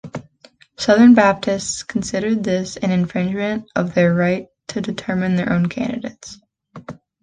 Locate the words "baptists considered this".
1.13-2.75